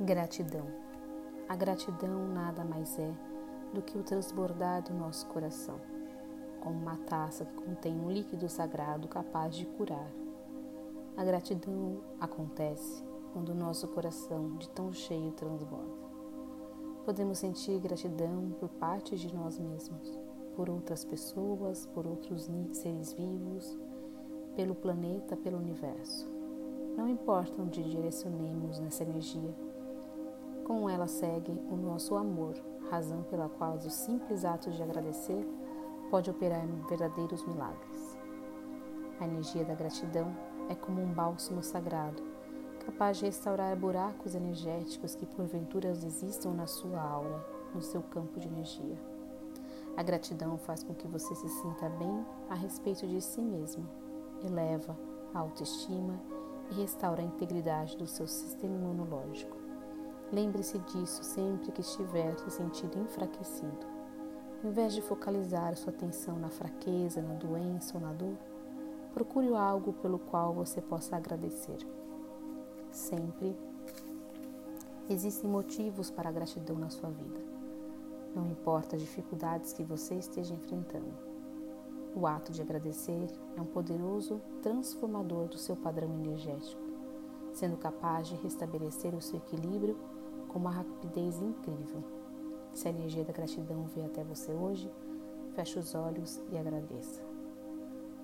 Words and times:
Gratidão. 0.00 0.66
A 1.48 1.54
gratidão 1.54 2.26
nada 2.26 2.64
mais 2.64 2.98
é 2.98 3.14
do 3.72 3.80
que 3.80 3.96
o 3.96 4.02
transbordar 4.02 4.82
do 4.82 4.92
nosso 4.92 5.24
coração, 5.26 5.80
como 6.60 6.80
uma 6.80 6.96
taça 6.96 7.44
que 7.44 7.54
contém 7.54 7.94
um 8.00 8.10
líquido 8.10 8.48
sagrado 8.48 9.06
capaz 9.06 9.54
de 9.54 9.64
curar. 9.64 10.10
A 11.16 11.22
gratidão 11.22 12.00
acontece 12.18 13.04
quando 13.32 13.50
o 13.50 13.54
nosso 13.54 13.86
coração, 13.86 14.56
de 14.56 14.68
tão 14.70 14.92
cheio, 14.92 15.30
transborda. 15.30 15.94
Podemos 17.04 17.38
sentir 17.38 17.78
gratidão 17.78 18.50
por 18.58 18.70
parte 18.70 19.16
de 19.16 19.32
nós 19.32 19.60
mesmos, 19.60 20.18
por 20.56 20.68
outras 20.68 21.04
pessoas, 21.04 21.86
por 21.86 22.04
outros 22.04 22.50
seres 22.72 23.12
vivos, 23.12 23.78
pelo 24.56 24.74
planeta, 24.74 25.36
pelo 25.36 25.58
universo. 25.58 26.28
Não 26.96 27.08
importa 27.08 27.62
onde 27.62 27.80
direcionemos 27.84 28.80
nessa 28.80 29.04
energia, 29.04 29.54
com 30.64 30.88
ela 30.88 31.06
segue 31.06 31.52
o 31.70 31.76
nosso 31.76 32.16
amor, 32.16 32.54
razão 32.90 33.22
pela 33.24 33.48
qual 33.48 33.74
o 33.74 33.90
simples 33.90 34.44
ato 34.44 34.70
de 34.70 34.82
agradecer 34.82 35.46
pode 36.10 36.30
operar 36.30 36.66
verdadeiros 36.88 37.46
milagres. 37.46 38.18
A 39.20 39.26
energia 39.26 39.64
da 39.64 39.74
gratidão 39.74 40.34
é 40.68 40.74
como 40.74 41.02
um 41.02 41.12
bálsamo 41.12 41.62
sagrado, 41.62 42.22
capaz 42.84 43.18
de 43.18 43.26
restaurar 43.26 43.76
buracos 43.76 44.34
energéticos 44.34 45.14
que 45.14 45.26
porventura 45.26 45.88
existam 45.88 46.50
na 46.50 46.66
sua 46.66 47.00
aura, 47.00 47.44
no 47.74 47.82
seu 47.82 48.02
campo 48.02 48.40
de 48.40 48.48
energia. 48.48 48.98
A 49.96 50.02
gratidão 50.02 50.58
faz 50.58 50.82
com 50.82 50.94
que 50.94 51.06
você 51.06 51.34
se 51.34 51.48
sinta 51.48 51.88
bem 51.90 52.26
a 52.48 52.54
respeito 52.54 53.06
de 53.06 53.20
si 53.20 53.40
mesmo, 53.40 53.88
eleva 54.42 54.96
a 55.32 55.38
autoestima 55.38 56.20
e 56.70 56.74
restaura 56.74 57.22
a 57.22 57.24
integridade 57.24 57.96
do 57.96 58.06
seu 58.06 58.26
sistema 58.26 58.74
imunológico. 58.74 59.63
Lembre-se 60.32 60.78
disso 60.78 61.22
sempre 61.22 61.70
que 61.72 61.80
estiver 61.80 62.36
se 62.38 62.50
sentindo 62.50 62.98
enfraquecido. 62.98 63.86
Em 64.64 64.70
vez 64.70 64.94
de 64.94 65.02
focalizar 65.02 65.76
sua 65.76 65.92
atenção 65.92 66.38
na 66.38 66.48
fraqueza, 66.48 67.20
na 67.20 67.34
doença 67.34 67.96
ou 67.96 68.00
na 68.00 68.12
dor, 68.12 68.36
procure 69.12 69.54
algo 69.54 69.92
pelo 69.92 70.18
qual 70.18 70.52
você 70.54 70.80
possa 70.80 71.16
agradecer. 71.16 71.78
Sempre 72.90 73.54
existem 75.08 75.48
motivos 75.48 76.10
para 76.10 76.30
a 76.30 76.32
gratidão 76.32 76.76
na 76.76 76.88
sua 76.88 77.10
vida. 77.10 77.40
Não 78.34 78.46
importa 78.46 78.96
as 78.96 79.02
dificuldades 79.02 79.72
que 79.72 79.84
você 79.84 80.14
esteja 80.14 80.54
enfrentando. 80.54 81.12
O 82.16 82.26
ato 82.26 82.50
de 82.50 82.62
agradecer 82.62 83.28
é 83.56 83.60
um 83.60 83.66
poderoso 83.66 84.40
transformador 84.62 85.48
do 85.48 85.58
seu 85.58 85.76
padrão 85.76 86.08
energético, 86.14 86.80
sendo 87.54 87.76
capaz 87.76 88.26
de 88.26 88.34
restabelecer 88.36 89.14
o 89.14 89.22
seu 89.22 89.38
equilíbrio 89.38 89.96
com 90.48 90.58
uma 90.58 90.70
rapidez 90.70 91.40
incrível. 91.40 92.02
Se 92.72 92.88
a 92.88 92.90
energia 92.90 93.24
da 93.24 93.32
gratidão 93.32 93.84
veio 93.94 94.06
até 94.06 94.24
você 94.24 94.52
hoje, 94.52 94.90
feche 95.54 95.78
os 95.78 95.94
olhos 95.94 96.42
e 96.50 96.58
agradeça. 96.58 97.22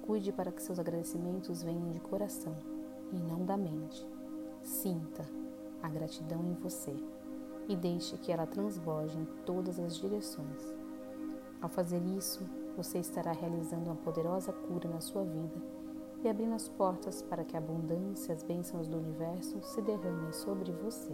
Cuide 0.02 0.32
para 0.32 0.50
que 0.50 0.60
seus 0.60 0.80
agradecimentos 0.80 1.62
venham 1.62 1.90
de 1.90 2.00
coração 2.00 2.56
e 3.12 3.16
não 3.16 3.44
da 3.44 3.56
mente. 3.56 4.04
Sinta 4.62 5.24
a 5.80 5.88
gratidão 5.88 6.44
em 6.44 6.54
você 6.54 6.94
e 7.68 7.76
deixe 7.76 8.18
que 8.18 8.32
ela 8.32 8.46
transborde 8.46 9.16
em 9.16 9.24
todas 9.46 9.78
as 9.78 9.96
direções. 9.96 10.74
Ao 11.62 11.68
fazer 11.68 12.02
isso, 12.16 12.40
você 12.76 12.98
estará 12.98 13.30
realizando 13.30 13.86
uma 13.86 13.96
poderosa 13.96 14.52
cura 14.52 14.88
na 14.88 15.00
sua 15.00 15.22
vida 15.22 15.79
e 16.22 16.28
abrindo 16.28 16.54
as 16.54 16.68
portas 16.68 17.22
para 17.22 17.44
que 17.44 17.56
a 17.56 17.58
abundância 17.58 18.32
e 18.32 18.34
as 18.34 18.42
bênçãos 18.42 18.88
do 18.88 18.98
universo 18.98 19.60
se 19.62 19.80
derramem 19.82 20.32
sobre 20.32 20.72
você. 20.72 21.12